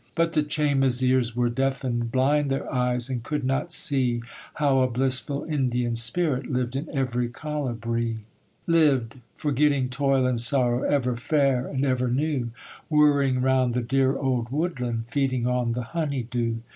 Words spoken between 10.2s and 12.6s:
and sorrow, Ever fair and ever new;